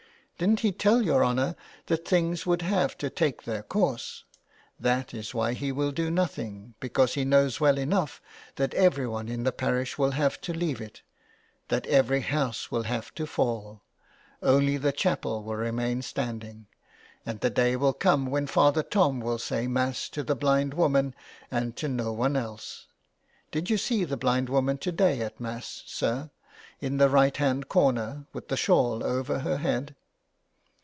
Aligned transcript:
Didn't 0.41 0.61
he 0.61 0.71
tell 0.71 1.03
your 1.03 1.23
honour 1.23 1.55
that 1.85 2.07
things 2.07 2.47
would 2.47 2.63
have 2.63 2.97
to 2.97 3.11
take 3.11 3.43
their 3.43 3.61
course. 3.61 4.23
That 4.79 5.13
is 5.13 5.35
why 5.35 5.53
he 5.53 5.71
will 5.71 5.91
do 5.91 6.09
nothing, 6.09 6.73
because 6.79 7.13
he 7.13 7.23
knows 7.23 7.59
well 7.59 7.77
enough 7.77 8.19
that 8.55 8.73
everyone 8.73 9.29
in 9.29 9.43
the 9.43 9.51
parish 9.51 9.99
will 9.99 10.09
have 10.13 10.41
to 10.41 10.51
leave 10.51 10.81
it, 10.81 11.03
that 11.67 11.85
every 11.85 12.21
house 12.21 12.71
will 12.71 12.81
have 12.85 13.13
to 13.13 13.27
fall. 13.27 13.83
Only 14.41 14.77
the 14.77 14.91
chapel 14.91 15.43
will 15.43 15.57
remain 15.57 16.01
standing, 16.01 16.65
and 17.23 17.39
the 17.41 17.51
day 17.51 17.75
will 17.75 17.93
come 17.93 18.25
when 18.25 18.47
Father 18.47 18.81
Tom 18.81 19.19
will 19.19 19.37
say 19.37 19.67
Mass 19.67 20.09
to 20.09 20.23
the 20.23 20.33
blind 20.35 20.73
woman 20.73 21.13
and 21.51 21.75
to 21.75 21.87
no 21.87 22.11
one 22.11 22.35
else. 22.35 22.87
Did 23.51 23.69
you 23.69 23.77
see 23.77 24.05
the 24.05 24.17
blind 24.17 24.49
woman 24.49 24.79
to 24.79 24.91
day 24.91 25.21
at 25.21 25.39
Mass, 25.39 25.83
sir, 25.85 26.31
in 26.79 26.97
the 26.97 27.09
right 27.09 27.37
hand 27.37 27.69
corner, 27.69 28.25
with 28.33 28.47
the 28.47 28.57
shawl 28.57 29.03
over 29.03 29.37
her 29.41 29.57
head 29.57 29.95